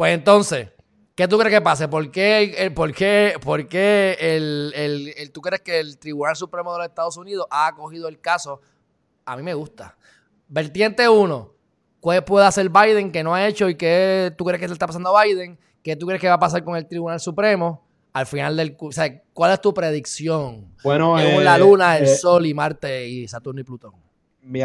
Pues 0.00 0.14
entonces, 0.14 0.70
¿qué 1.14 1.28
tú 1.28 1.36
crees 1.36 1.54
que 1.54 1.60
pase? 1.60 1.86
¿Por 1.86 2.10
qué, 2.10 2.54
el, 2.56 2.72
por 2.72 2.90
qué, 2.94 3.34
por 3.44 3.68
qué 3.68 4.16
el, 4.18 4.72
el, 4.74 5.30
tú 5.30 5.42
crees 5.42 5.60
que 5.60 5.78
el 5.78 5.98
Tribunal 5.98 6.34
Supremo 6.36 6.72
de 6.72 6.78
los 6.78 6.88
Estados 6.88 7.18
Unidos 7.18 7.46
ha 7.50 7.66
acogido 7.66 8.08
el 8.08 8.18
caso? 8.18 8.62
A 9.26 9.36
mí 9.36 9.42
me 9.42 9.52
gusta. 9.52 9.98
Vertiente 10.48 11.06
1. 11.06 11.52
¿Qué 12.02 12.22
puede 12.22 12.46
hacer 12.46 12.70
Biden 12.70 13.12
que 13.12 13.22
no 13.22 13.34
ha 13.34 13.46
hecho 13.46 13.68
y 13.68 13.74
qué 13.74 14.32
tú 14.38 14.46
crees 14.46 14.58
que 14.58 14.64
se 14.64 14.70
le 14.70 14.72
está 14.72 14.86
pasando 14.86 15.14
a 15.14 15.22
Biden? 15.22 15.58
¿Qué 15.82 15.96
tú 15.96 16.06
crees 16.06 16.22
que 16.22 16.28
va 16.28 16.36
a 16.36 16.40
pasar 16.40 16.64
con 16.64 16.76
el 16.76 16.86
Tribunal 16.86 17.20
Supremo? 17.20 17.86
Al 18.14 18.24
final 18.24 18.56
del... 18.56 18.74
O 18.80 18.92
sea, 18.92 19.22
¿cuál 19.34 19.52
es 19.52 19.60
tu 19.60 19.74
predicción? 19.74 20.74
Bueno, 20.82 21.18
Según 21.18 21.44
la 21.44 21.56
eh, 21.56 21.58
Luna, 21.58 21.98
el 21.98 22.04
eh, 22.04 22.16
Sol 22.16 22.46
y 22.46 22.54
Marte 22.54 23.06
y 23.06 23.28
Saturno 23.28 23.60
y 23.60 23.64
Plutón. 23.64 23.92
Mi 24.40 24.62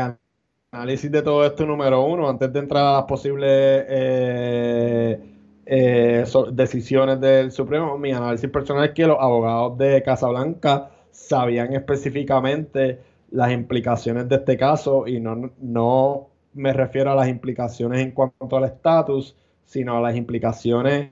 análisis 0.76 1.12
de 1.12 1.22
todo 1.22 1.46
esto 1.46 1.66
número 1.66 2.02
uno, 2.04 2.30
antes 2.30 2.52
de 2.52 2.60
entrar 2.60 2.86
a 2.86 2.94
las 2.94 3.04
posibles 3.04 3.86
eh, 3.90 5.34
decisiones 5.66 7.20
del 7.20 7.52
Supremo, 7.52 7.98
mi 7.98 8.12
análisis 8.12 8.50
personal 8.50 8.86
es 8.86 8.92
que 8.92 9.08
los 9.08 9.18
abogados 9.20 9.78
de 9.78 10.04
Casablanca 10.04 10.92
sabían 11.12 11.73
específicamente 11.73 13.00
las 13.32 13.52
implicaciones 13.52 14.30
de 14.30 14.36
este 14.36 14.58
caso 14.58 15.08
y 15.08 15.20
no, 15.20 15.52
no 15.59 16.28
me 16.54 16.72
refiero 16.72 17.12
a 17.12 17.16
las 17.16 17.28
implicaciones 17.28 18.00
en 18.02 18.12
cuanto 18.12 18.58
al 18.58 18.66
estatus, 18.66 19.36
sino 19.66 19.98
a 19.98 20.02
las 20.02 20.16
implicaciones 20.16 21.12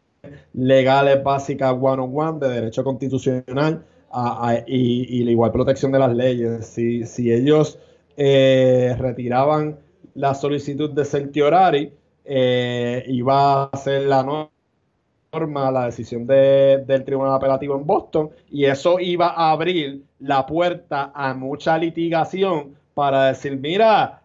legales 0.53 1.21
básicas 1.23 1.75
one-on-one 1.79 2.39
de 2.39 2.49
derecho 2.53 2.83
constitucional 2.83 3.83
y, 4.67 5.23
la 5.23 5.31
igual 5.31 5.51
protección 5.51 5.91
de 5.91 5.99
las 5.99 6.15
leyes. 6.15 6.65
Si, 6.67 7.05
si 7.05 7.31
ellos 7.31 7.79
eh, 8.15 8.95
retiraban 8.99 9.77
la 10.13 10.35
solicitud 10.35 10.91
de 10.91 11.05
certiorari, 11.05 11.91
eh, 12.25 13.03
iba 13.07 13.63
a 13.63 13.77
ser 13.77 14.03
la 14.03 14.23
norma 14.23 15.71
la 15.71 15.85
decisión 15.85 16.27
del 16.27 17.03
Tribunal 17.03 17.33
Apelativo 17.33 17.75
en 17.75 17.85
Boston 17.85 18.29
y 18.51 18.65
eso 18.65 18.99
iba 18.99 19.29
a 19.29 19.51
abrir 19.51 20.03
la 20.19 20.45
puerta 20.45 21.11
a 21.13 21.33
mucha 21.33 21.77
litigación 21.77 22.75
para 22.93 23.25
decir, 23.27 23.57
mira, 23.59 24.21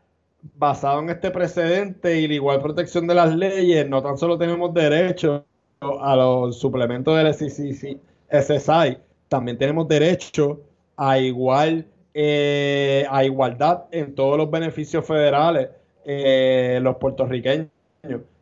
basado 0.57 1.01
en 1.01 1.11
este 1.11 1.31
precedente 1.31 2.21
y 2.21 2.29
la 2.29 2.35
igual 2.35 2.61
protección 2.61 3.07
de 3.07 3.15
las 3.15 3.35
leyes, 3.35 3.89
no 3.89 4.03
tan 4.03 4.19
solo 4.19 4.37
tenemos 4.37 4.75
derecho 4.75 5.47
a 5.81 6.17
los 6.17 6.59
suplementos 6.59 7.17
del 7.17 7.33
SSI, 7.33 8.99
también 9.29 9.57
tenemos 9.57 9.89
derecho 9.89 10.61
a 10.97 11.19
igual 11.19 11.87
eh, 12.15 13.07
a 13.11 13.25
igualdad 13.25 13.85
en 13.93 14.15
todos 14.15 14.37
los 14.37 14.51
beneficios 14.51 15.07
federales 15.07 15.69
eh, 16.05 16.81
los 16.83 16.97
puertorriqueños. 16.97 17.69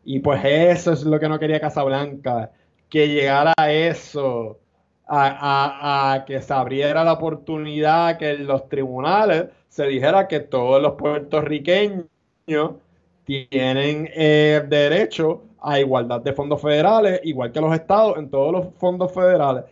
Y 0.03 0.19
pues 0.19 0.41
eso 0.43 0.93
es 0.93 1.03
lo 1.03 1.19
que 1.19 1.27
no 1.27 1.39
quería 1.39 1.59
Casablanca, 1.59 2.51
que 2.89 3.07
llegara 3.09 3.53
a 3.57 3.71
eso, 3.71 4.59
a, 5.07 6.23
que 6.25 6.41
se 6.41 6.53
abriera 6.53 7.03
la 7.03 7.13
oportunidad 7.13 8.17
que 8.17 8.31
en 8.31 8.47
los 8.47 8.69
tribunales 8.69 9.47
se 9.69 9.85
dijera 9.85 10.27
que 10.27 10.39
todos 10.39 10.81
los 10.81 10.93
puertorriqueños 10.93 12.07
tienen 13.25 14.09
eh, 14.15 14.63
derecho 14.67 15.43
a 15.61 15.79
igualdad 15.79 16.21
de 16.21 16.33
fondos 16.33 16.61
federales, 16.61 17.19
igual 17.23 17.51
que 17.51 17.59
los 17.59 17.73
estados 17.73 18.17
en 18.17 18.29
todos 18.29 18.51
los 18.53 18.67
fondos 18.77 19.11
federales. 19.11 19.65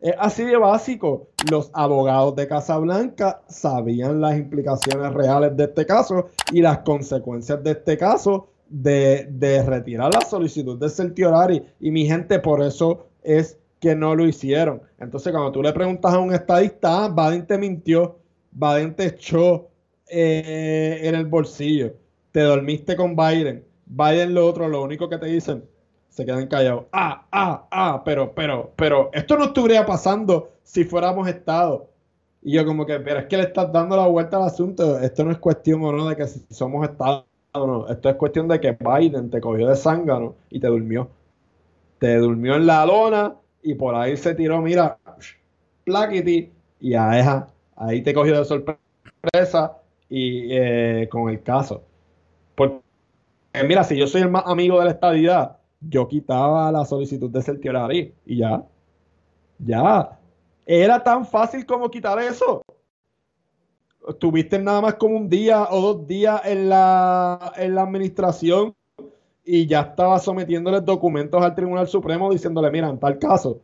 Es 0.00 0.14
así 0.18 0.44
de 0.44 0.56
básico. 0.56 1.28
Los 1.50 1.70
abogados 1.72 2.36
de 2.36 2.46
Casablanca 2.46 3.40
sabían 3.48 4.20
las 4.20 4.36
implicaciones 4.36 5.12
reales 5.14 5.56
de 5.56 5.64
este 5.64 5.86
caso 5.86 6.28
y 6.52 6.60
las 6.60 6.78
consecuencias 6.78 7.62
de 7.62 7.70
este 7.70 7.96
caso 7.96 8.48
de, 8.68 9.62
retirar 9.66 10.12
la 10.12 10.20
solicitud 10.22 10.78
de 10.78 10.88
certiorari. 10.88 11.62
Y 11.80 11.90
mi 11.90 12.06
gente, 12.06 12.38
por 12.38 12.62
eso 12.62 13.06
es 13.22 13.58
que 13.80 13.94
no 13.94 14.14
lo 14.14 14.26
hicieron. 14.26 14.82
Entonces, 14.98 15.32
cuando 15.32 15.52
tú 15.52 15.62
le 15.62 15.72
preguntas 15.72 16.12
a 16.12 16.18
un 16.18 16.32
estadista, 16.32 17.04
ah, 17.04 17.08
Baden 17.08 17.46
te 17.46 17.58
mintió 17.58 18.18
Biden 18.56 18.94
te 18.94 19.06
echó 19.06 19.68
eh, 20.08 21.00
en 21.02 21.14
el 21.14 21.26
bolsillo. 21.26 21.94
Te 22.32 22.40
dormiste 22.40 22.96
con 22.96 23.14
Biden. 23.14 23.64
Biden 23.84 24.34
lo 24.34 24.46
otro, 24.46 24.66
lo 24.66 24.82
único 24.82 25.08
que 25.08 25.18
te 25.18 25.26
dicen, 25.26 25.64
se 26.08 26.24
quedan 26.24 26.46
callados. 26.48 26.86
Ah, 26.92 27.26
ah, 27.30 27.68
ah, 27.70 28.02
pero, 28.04 28.34
pero, 28.34 28.72
pero, 28.74 29.10
esto 29.12 29.36
no 29.36 29.44
estuviera 29.44 29.84
pasando 29.84 30.52
si 30.62 30.84
fuéramos 30.84 31.28
Estado. 31.28 31.90
Y 32.42 32.52
yo 32.52 32.64
como 32.64 32.86
que, 32.86 32.98
pero 33.00 33.20
es 33.20 33.26
que 33.26 33.36
le 33.36 33.42
estás 33.44 33.70
dando 33.72 33.96
la 33.96 34.06
vuelta 34.06 34.38
al 34.38 34.44
asunto. 34.44 34.98
Esto 35.00 35.24
no 35.24 35.32
es 35.32 35.38
cuestión 35.38 35.84
o 35.84 35.92
no 35.92 36.08
de 36.08 36.16
que 36.16 36.26
si 36.26 36.46
somos 36.50 36.88
Estado 36.88 37.26
Esto 37.88 38.08
es 38.10 38.16
cuestión 38.16 38.48
de 38.48 38.60
que 38.60 38.76
Biden 38.78 39.30
te 39.30 39.40
cogió 39.40 39.68
de 39.68 39.76
zángano 39.76 40.34
y 40.50 40.60
te 40.60 40.66
durmió. 40.66 41.08
Te 41.98 42.16
durmió 42.16 42.56
en 42.56 42.66
la 42.66 42.84
lona 42.84 43.34
y 43.62 43.74
por 43.74 43.94
ahí 43.94 44.16
se 44.16 44.34
tiró, 44.34 44.60
mira, 44.60 44.98
plaquiti 45.84 46.50
y 46.80 46.94
ahí 46.94 48.02
te 48.02 48.12
cogió 48.12 48.38
de 48.38 48.44
sorpresa 48.44 49.78
y 50.08 50.52
eh, 50.52 51.08
con 51.10 51.30
el 51.30 51.42
caso. 51.42 51.82
Porque, 52.54 52.80
mira, 53.66 53.84
si 53.84 53.96
yo 53.96 54.06
soy 54.06 54.22
el 54.22 54.30
más 54.30 54.44
amigo 54.46 54.78
de 54.78 54.84
la 54.86 54.90
estadidad, 54.92 55.56
yo 55.80 56.08
quitaba 56.08 56.70
la 56.72 56.84
solicitud 56.84 57.30
de 57.30 57.42
certiorari 57.42 58.14
y 58.24 58.38
ya. 58.38 58.64
Ya. 59.58 60.18
Era 60.66 61.02
tan 61.02 61.26
fácil 61.26 61.64
como 61.64 61.90
quitar 61.90 62.18
eso. 62.18 62.62
Tuviste 64.18 64.58
nada 64.58 64.80
más 64.80 64.94
como 64.94 65.16
un 65.16 65.28
día 65.28 65.66
o 65.70 65.80
dos 65.80 66.06
días 66.06 66.40
en 66.44 66.68
la, 66.68 67.52
en 67.56 67.74
la 67.74 67.82
administración 67.82 68.74
y 69.44 69.66
ya 69.66 69.80
estaba 69.80 70.18
sometiéndole 70.18 70.80
documentos 70.80 71.42
al 71.42 71.54
Tribunal 71.54 71.86
Supremo 71.88 72.30
diciéndole, 72.30 72.70
mira, 72.70 72.88
en 72.88 72.98
tal 72.98 73.18
caso, 73.18 73.60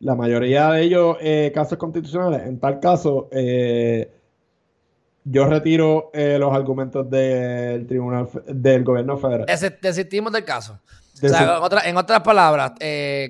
la 0.00 0.14
mayoría 0.14 0.70
de 0.70 0.82
ellos 0.82 1.16
eh, 1.20 1.52
casos 1.54 1.78
constitucionales. 1.78 2.46
En 2.46 2.58
tal 2.58 2.80
caso, 2.80 3.28
eh, 3.30 4.10
yo 5.24 5.46
retiro 5.46 6.10
eh, 6.12 6.36
los 6.38 6.52
argumentos 6.52 7.08
del 7.08 7.86
tribunal 7.86 8.28
del 8.46 8.84
gobierno 8.84 9.16
federal. 9.18 9.46
Desistimos 9.80 10.32
del 10.32 10.44
caso. 10.44 10.80
En, 11.20 11.96
otras 11.96 12.20
palabras, 12.20 12.72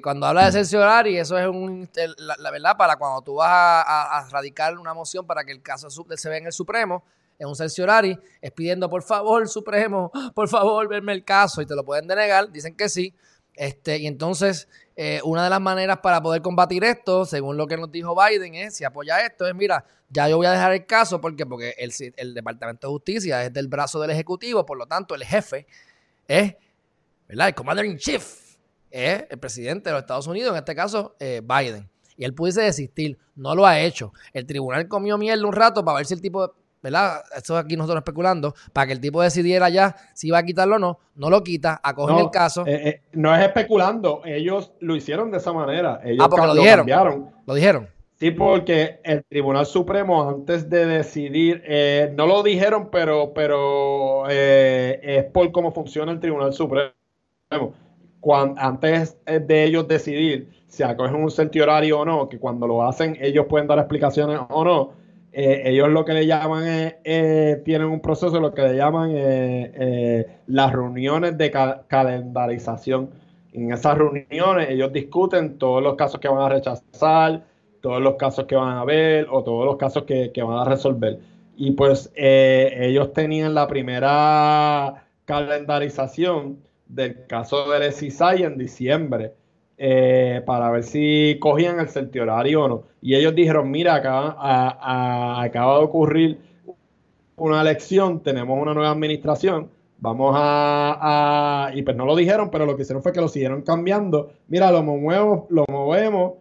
cuando 0.02 0.26
habla 0.26 0.50
de 0.50 1.10
y 1.10 1.16
eso 1.16 1.38
es 1.38 1.46
un, 1.46 1.88
la, 2.16 2.50
verdad, 2.50 2.76
para 2.76 2.96
cuando 2.96 3.22
tú 3.22 3.34
vas 3.34 3.84
a, 3.86 4.26
radicar 4.30 4.78
una 4.78 4.94
moción 4.94 5.26
para 5.26 5.44
que 5.44 5.52
el 5.52 5.62
caso 5.62 5.88
se 5.90 6.28
vea 6.28 6.38
en 6.38 6.46
el 6.46 6.52
Supremo, 6.52 7.02
es 7.38 7.46
un 7.46 7.56
cerciorari, 7.56 8.16
es 8.40 8.50
pidiendo 8.52 8.88
por 8.88 9.02
favor, 9.02 9.48
Supremo, 9.48 10.12
por 10.34 10.48
favor, 10.48 10.88
verme 10.88 11.12
el 11.12 11.24
caso 11.24 11.60
y 11.60 11.66
te 11.66 11.74
lo 11.74 11.84
pueden 11.84 12.06
denegar, 12.06 12.50
dicen 12.50 12.76
que 12.76 12.88
sí. 12.88 13.14
Este, 13.54 13.98
y 13.98 14.06
entonces 14.06 14.66
eh, 14.96 15.20
una 15.24 15.44
de 15.44 15.50
las 15.50 15.60
maneras 15.60 15.98
para 15.98 16.22
poder 16.22 16.40
combatir 16.40 16.84
esto, 16.84 17.26
según 17.26 17.56
lo 17.56 17.66
que 17.66 17.76
nos 17.76 17.92
dijo 17.92 18.16
Biden, 18.16 18.54
es 18.54 18.76
si 18.76 18.84
apoya 18.84 19.20
esto, 19.26 19.46
es 19.46 19.54
mira, 19.54 19.84
ya 20.08 20.28
yo 20.28 20.36
voy 20.36 20.46
a 20.46 20.52
dejar 20.52 20.72
el 20.72 20.86
caso 20.86 21.20
porque, 21.20 21.44
porque 21.44 21.74
el, 21.78 21.92
el 22.16 22.32
Departamento 22.32 22.86
de 22.86 22.92
Justicia 22.92 23.44
es 23.44 23.52
del 23.52 23.68
brazo 23.68 24.00
del 24.00 24.10
Ejecutivo, 24.10 24.64
por 24.64 24.78
lo 24.78 24.86
tanto, 24.86 25.14
el 25.14 25.24
jefe 25.24 25.66
es, 26.28 26.54
¿verdad? 27.28 27.48
El 27.48 27.54
Commander 27.54 27.84
in 27.84 27.96
Chief 27.96 28.22
es 28.90 29.24
el 29.28 29.38
presidente 29.38 29.90
de 29.90 29.94
los 29.94 30.02
Estados 30.02 30.26
Unidos, 30.26 30.52
en 30.52 30.58
este 30.58 30.74
caso, 30.74 31.16
eh, 31.18 31.40
Biden. 31.42 31.88
Y 32.16 32.24
él 32.24 32.34
pudiese 32.34 32.62
desistir, 32.62 33.18
no 33.34 33.54
lo 33.54 33.66
ha 33.66 33.80
hecho. 33.80 34.12
El 34.32 34.46
tribunal 34.46 34.86
comió 34.88 35.16
mierda 35.16 35.46
un 35.46 35.52
rato 35.52 35.84
para 35.84 35.96
ver 35.96 36.06
si 36.06 36.14
el 36.14 36.20
tipo 36.20 36.54
¿verdad? 36.82 37.22
Esto 37.36 37.56
aquí 37.56 37.76
nosotros 37.76 38.00
especulando, 38.00 38.54
para 38.72 38.88
que 38.88 38.92
el 38.92 39.00
tipo 39.00 39.22
decidiera 39.22 39.68
ya 39.68 39.94
si 40.14 40.28
iba 40.28 40.38
a 40.38 40.42
quitarlo 40.42 40.76
o 40.76 40.78
no, 40.78 40.98
no 41.14 41.30
lo 41.30 41.42
quita, 41.42 41.80
acogen 41.82 42.18
el 42.18 42.30
caso. 42.30 42.66
Eh, 42.66 42.88
eh, 42.88 43.02
no 43.12 43.34
es 43.34 43.42
especulando, 43.42 44.22
ellos 44.24 44.72
lo 44.80 44.96
hicieron 44.96 45.30
de 45.30 45.38
esa 45.38 45.52
manera. 45.52 46.00
Ellos 46.04 46.24
ah, 46.24 46.28
porque 46.28 46.46
lo, 46.46 46.54
dijeron. 46.54 47.30
Lo 47.46 47.54
dijeron. 47.54 47.88
Sí, 48.18 48.30
porque 48.30 49.00
el 49.04 49.24
Tribunal 49.24 49.66
Supremo 49.66 50.28
antes 50.28 50.68
de 50.68 50.86
decidir, 50.86 51.62
eh, 51.66 52.12
no 52.16 52.26
lo 52.26 52.42
dijeron, 52.42 52.88
pero, 52.90 53.32
pero 53.32 54.28
es 54.28 55.24
por 55.26 55.50
cómo 55.52 55.72
funciona 55.72 56.12
el 56.12 56.20
Tribunal 56.20 56.52
Supremo. 56.52 56.90
Antes 58.56 59.16
de 59.26 59.64
ellos 59.64 59.88
decidir 59.88 60.48
si 60.68 60.82
acogen 60.82 61.16
un 61.16 61.30
horario 61.60 62.00
o 62.00 62.04
no, 62.04 62.28
que 62.28 62.38
cuando 62.38 62.66
lo 62.66 62.82
hacen 62.82 63.18
ellos 63.20 63.46
pueden 63.46 63.66
dar 63.66 63.78
explicaciones 63.78 64.40
o 64.48 64.64
no, 64.64 64.92
eh, 65.34 65.62
ellos 65.66 65.88
lo 65.88 66.04
que 66.04 66.12
le 66.12 66.26
llaman 66.26 66.66
es, 66.66 66.94
eh, 67.04 67.62
tienen 67.64 67.88
un 67.88 68.00
proceso, 68.00 68.38
lo 68.38 68.52
que 68.52 68.62
le 68.62 68.76
llaman 68.76 69.12
eh, 69.14 70.26
las 70.46 70.72
reuniones 70.72 71.38
de 71.38 71.50
calendarización. 71.88 73.10
En 73.52 73.72
esas 73.72 73.96
reuniones 73.96 74.70
ellos 74.70 74.92
discuten 74.92 75.58
todos 75.58 75.82
los 75.82 75.96
casos 75.96 76.20
que 76.20 76.28
van 76.28 76.42
a 76.42 76.48
rechazar, 76.48 77.44
todos 77.80 78.00
los 78.00 78.14
casos 78.14 78.44
que 78.44 78.56
van 78.56 78.76
a 78.76 78.84
ver 78.84 79.26
o 79.30 79.42
todos 79.42 79.64
los 79.64 79.76
casos 79.76 80.04
que, 80.04 80.30
van 80.42 80.58
a 80.58 80.64
resolver. 80.64 81.18
Y 81.56 81.72
pues 81.72 82.10
ellos 82.14 83.12
tenían 83.12 83.54
la 83.54 83.66
primera 83.68 85.04
calendarización 85.24 86.58
del 86.94 87.26
caso 87.26 87.70
del 87.70 87.92
SISAI 87.92 88.42
en 88.42 88.58
diciembre. 88.58 89.34
Eh, 89.84 90.42
para 90.46 90.70
ver 90.70 90.84
si 90.84 91.38
cogían 91.40 91.80
el 91.80 91.88
certiorario 91.88 92.62
o 92.62 92.68
no. 92.68 92.82
Y 93.00 93.16
ellos 93.16 93.34
dijeron, 93.34 93.68
mira, 93.68 93.96
acaba, 93.96 95.42
acaba 95.42 95.78
de 95.78 95.84
ocurrir 95.84 96.38
una 97.36 97.62
elección, 97.62 98.20
tenemos 98.20 98.60
una 98.60 98.74
nueva 98.74 98.90
administración, 98.90 99.70
vamos 99.98 100.36
a, 100.36 101.70
y 101.74 101.82
pues 101.82 101.96
no 101.96 102.04
lo 102.04 102.14
dijeron, 102.14 102.50
pero 102.50 102.64
lo 102.64 102.76
que 102.76 102.82
hicieron 102.82 103.02
fue 103.02 103.12
que 103.12 103.20
lo 103.20 103.28
siguieron 103.28 103.62
cambiando. 103.62 104.30
Mira, 104.46 104.70
lo 104.70 104.84
movemos, 104.84 105.46
lo 105.50 105.64
movemos 105.68 106.34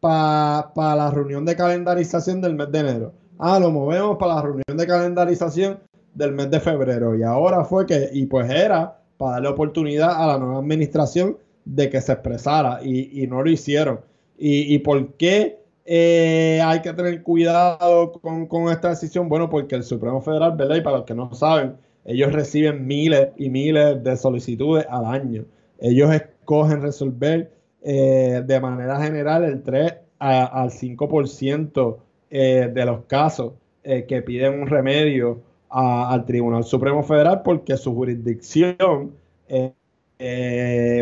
para 0.00 0.96
la 0.96 1.10
reunión 1.10 1.46
de 1.46 1.56
calendarización 1.56 2.42
del 2.42 2.54
mes 2.56 2.70
de 2.70 2.78
enero. 2.80 3.12
Ah, 3.38 3.58
lo 3.58 3.70
movemos 3.70 4.18
para 4.18 4.34
la 4.34 4.42
reunión 4.42 4.76
de 4.76 4.86
calendarización 4.86 5.78
del 6.12 6.32
mes 6.32 6.50
de 6.50 6.60
febrero. 6.60 7.16
Y 7.16 7.22
ahora 7.22 7.64
fue 7.64 7.86
que, 7.86 8.10
y 8.12 8.26
pues 8.26 8.50
era 8.50 8.98
para 9.16 9.32
darle 9.32 9.48
oportunidad 9.48 10.22
a 10.22 10.26
la 10.26 10.38
nueva 10.38 10.58
administración 10.58 11.38
de 11.64 11.90
que 11.90 12.00
se 12.00 12.12
expresara 12.12 12.80
y, 12.82 13.26
no 13.28 13.42
lo 13.42 13.50
hicieron. 13.50 14.00
¿Y, 14.38 14.78
por 14.80 15.12
qué 15.14 15.58
eh, 15.84 16.60
hay 16.64 16.82
que 16.82 16.92
tener 16.92 17.22
cuidado 17.22 18.12
con, 18.12 18.46
con, 18.46 18.72
esta 18.72 18.88
decisión? 18.88 19.28
Bueno, 19.28 19.48
porque 19.48 19.76
el 19.76 19.84
Supremo 19.84 20.20
Federal, 20.20 20.56
¿verdad? 20.56 20.76
Y 20.76 20.80
para 20.80 20.96
los 20.98 21.06
que 21.06 21.14
no 21.14 21.32
saben, 21.34 21.76
ellos 22.04 22.32
reciben 22.32 22.86
miles 22.86 23.28
y 23.36 23.48
miles 23.48 24.02
de 24.02 24.16
solicitudes 24.16 24.86
al 24.88 25.06
año. 25.06 25.44
Ellos 25.78 26.12
escogen 26.12 26.82
resolver 26.82 27.52
eh, 27.82 28.42
de 28.44 28.60
manera 28.60 29.00
general 29.00 29.44
el 29.44 29.62
3 29.62 29.94
al 30.18 30.70
5% 30.70 31.96
eh, 32.30 32.70
de 32.72 32.84
los 32.86 33.04
casos 33.06 33.54
eh, 33.82 34.04
que 34.06 34.22
piden 34.22 34.60
un 34.60 34.68
remedio 34.68 35.40
al 35.72 36.24
Tribunal 36.26 36.64
Supremo 36.64 37.02
Federal 37.02 37.42
porque 37.42 37.76
su 37.76 37.94
jurisdicción, 37.94 39.12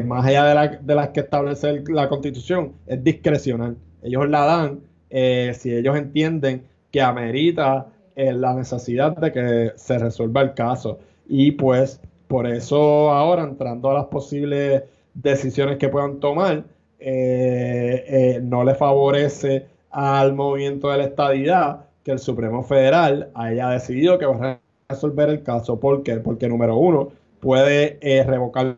más 0.05 0.27
allá 0.27 0.71
de, 0.81 0.95
las 0.95 1.09
que 1.11 1.21
establece 1.21 1.83
la 1.89 2.09
Constitución, 2.09 2.73
es 2.87 3.03
discrecional. 3.03 3.77
Ellos 4.03 4.29
la 4.29 4.45
dan 4.45 4.81
si 5.11 5.75
ellos 5.75 5.97
entienden 5.97 6.63
que 6.91 7.03
amerita 7.03 7.89
la 8.17 8.55
necesidad 8.55 9.17
de 9.17 9.33
que 9.33 9.73
se 9.77 9.99
resuelva 9.99 10.43
el 10.43 10.55
caso. 10.55 10.99
Y 11.29 11.53
pues 11.53 12.01
por 12.31 12.47
eso 12.47 13.11
ahora 13.11 13.43
entrando 13.43 13.91
a 13.91 13.95
las 13.95 14.07
posibles 14.07 14.85
decisiones 15.15 15.79
que 15.79 15.89
puedan 15.89 16.21
tomar, 16.21 16.63
eh, 17.01 18.05
eh, 18.07 18.41
no 18.41 18.63
le 18.63 18.77
favorece 18.77 19.67
al 19.91 20.35
movimiento 20.35 20.91
de 20.91 20.99
la 20.99 21.05
estadidad 21.05 21.87
que 22.05 22.13
el 22.13 22.19
Supremo 22.19 22.63
Federal 22.63 23.31
haya 23.35 23.69
decidido 23.71 24.19
que 24.19 24.27
va 24.27 24.53
a 24.53 24.61
resolver 24.89 25.29
el 25.29 25.43
caso. 25.43 25.79
¿Por 25.79 26.03
qué? 26.03 26.17
Porque 26.17 26.49
número 26.49 26.77
uno, 26.77 27.13
puede 27.41 27.99
eh, 28.01 28.25
revocar 28.25 28.77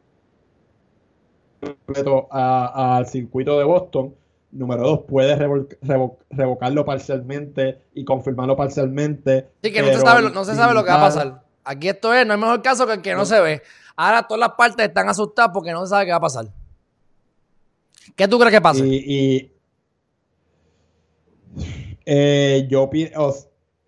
completo 1.61 2.29
al 2.31 3.07
circuito 3.07 3.59
de 3.59 3.65
Boston. 3.65 4.15
Número 4.51 4.83
dos, 4.83 5.01
puede 5.09 5.35
revocarlo 6.31 6.85
parcialmente 6.85 7.81
y 7.95 8.05
confirmarlo 8.05 8.55
parcialmente. 8.55 9.49
Sí, 9.63 9.73
que 9.73 9.81
no 9.81 9.89
se, 9.89 10.01
sabe, 10.01 10.31
no 10.31 10.45
se 10.45 10.55
sabe 10.55 10.75
lo 10.75 10.85
que 10.85 10.91
va 10.91 10.99
a 10.99 11.01
pasar. 11.01 11.43
Aquí 11.65 11.89
esto 11.89 12.13
es, 12.13 12.27
no 12.27 12.35
es 12.35 12.41
mejor 12.41 12.61
caso 12.61 12.87
que 12.87 12.95
el 12.95 13.03
que 13.03 13.15
no, 13.15 13.25
se 13.25 13.41
ve. 13.41 13.63
Ahora 13.97 14.27
todas 14.27 14.41
las 14.41 14.53
partes 14.53 14.87
están 14.87 15.09
asustadas 15.09 15.53
porque 15.55 15.73
no 15.73 15.81
se 15.87 15.91
sabe 15.91 16.05
qué 16.05 16.11
va 16.11 16.19
a 16.19 16.21
pasar. 16.21 16.47
¿Qué 18.15 18.29
tú 18.29 18.39
crees 18.39 18.53
que 18.53 18.61
pasa? 18.61 18.85
Y, 18.85 19.51
eh, 22.07 22.67
yo 22.69 22.89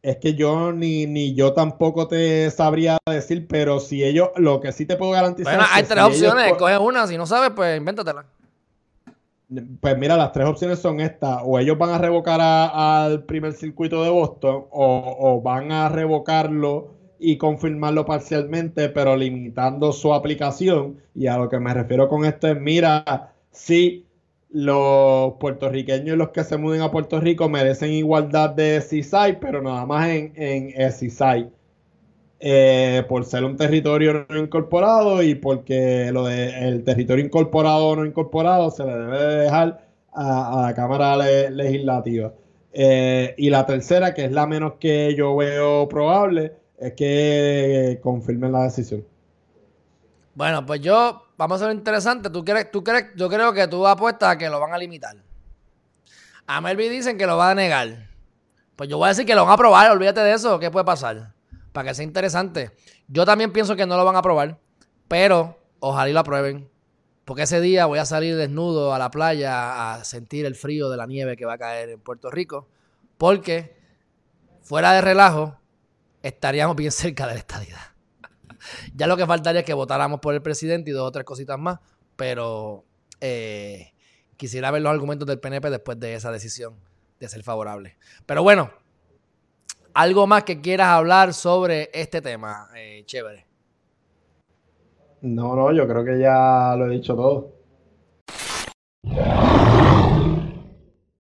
es 0.05 0.19
que 0.19 0.34
yo 0.34 0.70
ni, 0.72 1.06
ni 1.06 1.34
yo 1.34 1.55
tampoco 1.55 2.08
te 2.08 2.50
sabría 2.50 2.99
decir, 3.06 3.46
pero 3.49 3.81
si 3.81 4.05
ellos, 4.05 4.28
lo 4.37 4.61
que 4.61 4.70
sí 4.70 4.84
te 4.84 4.96
puedo 4.96 5.12
garantizar. 5.12 5.55
Bueno, 5.55 5.69
hay 5.72 5.82
tres 5.82 6.05
opciones, 6.05 6.52
coge 6.55 6.76
una, 6.76 7.06
si 7.06 7.16
no 7.16 7.26
sabes, 7.26 7.52
pues 7.56 7.78
invéntatela. 7.78 8.26
Pues 9.81 9.96
mira, 9.96 10.16
las 10.16 10.32
tres 10.32 10.46
opciones 10.46 10.78
son 10.78 11.00
estas. 11.00 11.40
O 11.44 11.58
ellos 11.58 11.78
van 11.78 11.90
a 11.90 11.99
revocar 11.99 12.38
al 12.40 13.25
primer 13.25 13.52
circuito 13.52 14.02
de 14.02 14.11
Boston, 14.11 14.67
o, 14.70 15.40
van 15.43 15.72
a 15.72 15.88
revocarlo 15.88 16.94
y 17.19 17.38
confirmarlo 17.38 18.05
parcialmente, 18.05 18.88
pero 18.88 19.17
limitando 19.17 19.93
su 19.93 20.12
aplicación. 20.12 20.99
Y 21.14 21.28
a 21.28 21.38
lo 21.38 21.49
que 21.49 21.58
me 21.58 21.72
refiero 21.72 22.08
con 22.08 22.25
esto 22.25 22.49
es, 22.49 22.60
mira, 22.60 23.32
si 23.50 24.06
los 24.54 25.34
puertorriqueños 25.40 26.14
y 26.14 26.16
los 26.16 26.28
que 26.28 26.44
se 26.44 26.56
muden 26.56 26.80
a 26.80 26.92
Puerto 26.92 27.20
Rico 27.20 27.48
merecen 27.48 27.90
igualdad 27.90 28.50
de 28.50 28.80
CISAI, 28.80 29.40
pero 29.40 29.60
nada 29.60 29.84
más 29.84 30.08
en, 30.08 30.32
en 30.36 30.92
CISAI. 30.92 31.50
Eh, 32.38 33.02
por 33.08 33.24
ser 33.24 33.42
un 33.44 33.56
territorio 33.56 34.26
no 34.28 34.38
incorporado 34.38 35.22
y 35.22 35.34
porque 35.34 36.10
lo 36.12 36.26
de 36.26 36.68
el 36.68 36.84
territorio 36.84 37.24
incorporado 37.24 37.88
o 37.88 37.96
no 37.96 38.04
incorporado 38.04 38.70
se 38.70 38.84
le 38.84 38.92
debe 38.92 39.34
dejar 39.44 39.88
a, 40.12 40.62
la 40.66 40.74
Cámara 40.74 41.16
Legislativa. 41.16 42.32
Eh, 42.72 43.34
y 43.36 43.50
la 43.50 43.66
tercera, 43.66 44.14
que 44.14 44.26
es 44.26 44.32
la 44.32 44.46
menos 44.46 44.74
que 44.74 45.14
yo 45.16 45.34
veo 45.34 45.88
probable, 45.88 46.52
es 46.78 46.92
que 46.92 47.98
confirmen 48.02 48.52
la 48.52 48.64
decisión. 48.64 49.04
Bueno, 50.34 50.66
pues 50.66 50.81
yo, 50.81 51.28
vamos 51.36 51.60
a 51.60 51.66
ser 51.66 51.75
interesante. 51.75 52.31
¿Tú 52.31 52.44
crees, 52.44 52.70
tú 52.70 52.82
crees, 52.82 53.06
yo 53.16 53.28
creo 53.28 53.52
que 53.52 53.69
tú 53.69 53.86
apuestas 53.86 54.31
a 54.31 54.38
que 54.38 54.48
lo 54.48 54.60
van 54.60 54.72
a 54.72 54.78
limitar. 54.78 55.16
A 56.46 56.60
Melvin 56.60 56.90
dicen 56.90 57.16
que 57.16 57.26
lo 57.26 57.36
va 57.36 57.50
a 57.50 57.54
negar. 57.54 58.08
Pues 58.76 58.88
yo 58.88 58.98
voy 58.98 59.06
a 59.06 59.08
decir 59.10 59.25
que 59.25 59.34
lo 59.34 59.42
van 59.42 59.52
a 59.52 59.54
aprobar, 59.54 59.90
olvídate 59.90 60.20
de 60.20 60.32
eso, 60.32 60.58
¿qué 60.58 60.70
puede 60.70 60.84
pasar? 60.84 61.34
para 61.75 61.88
que 61.88 61.94
sea 61.96 62.04
interesante. 62.04 62.70
Yo 63.08 63.26
también 63.26 63.52
pienso 63.52 63.75
que 63.75 63.84
no 63.84 63.96
lo 63.96 64.04
van 64.04 64.14
a 64.14 64.20
aprobar, 64.20 64.60
pero 65.08 65.58
ojalá 65.81 66.08
y 66.08 66.12
lo 66.12 66.20
aprueben. 66.20 66.70
Porque 67.25 67.42
ese 67.42 67.60
día 67.60 67.86
voy 67.86 67.98
a 67.98 68.04
salir 68.04 68.36
desnudo 68.36 68.94
a 68.94 68.98
la 68.98 69.10
playa 69.10 69.94
a 69.94 70.04
sentir 70.04 70.46
el 70.46 70.54
frío 70.54 70.88
de 70.88 70.96
la 70.96 71.06
nieve 71.06 71.36
que 71.36 71.44
va 71.44 71.54
a 71.54 71.58
caer 71.58 71.88
en 71.88 72.00
Puerto 72.00 72.31
Rico. 72.31 72.69
Porque, 73.19 73.76
fuera 74.62 74.92
de 74.92 75.00
relajo, 75.00 75.58
estaríamos 76.22 76.76
bien 76.76 76.92
cerca 76.92 77.26
de 77.26 77.34
la. 77.34 77.94
Ya 78.94 79.06
lo 79.06 79.16
que 79.16 79.26
faltaría 79.26 79.61
es 79.61 79.66
que 79.66 79.75
votáramos 79.75 80.20
por 80.20 80.34
el 80.34 80.43
presidente 80.43 80.90
y 80.90 80.94
dos 80.94 81.08
o 81.08 81.12
tres 81.12 81.25
cositas 81.25 81.58
más. 81.58 81.81
Pero 82.16 82.84
eh, 83.20 83.93
quisiera 84.37 84.70
ver 84.70 84.82
los 84.82 84.93
argumentos 84.93 85.26
del 85.26 85.40
PNP 85.40 85.70
después 85.70 85.99
de 85.99 86.14
esa 86.14 86.31
decisión 86.31 86.75
de 87.20 87.28
ser 87.28 87.43
favorable. 87.43 87.96
Pero 88.26 88.43
bueno, 88.43 88.70
¿Algo 89.94 90.26
más 90.26 90.43
que 90.43 90.61
quieras 90.61 90.88
hablar 90.88 91.32
sobre 91.32 91.88
este 91.94 92.20
tema? 92.20 92.69
Eh, 92.76 93.05
chévere. 93.06 93.46
No, 95.20 95.55
no, 95.55 95.72
yo 95.72 95.87
creo 95.87 96.05
que 96.05 96.19
ya 96.19 96.75
lo 96.76 96.87
he 96.87 96.90
dicho 96.90 97.14
todo. 97.14 97.52